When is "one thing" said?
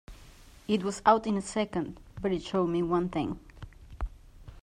2.81-3.37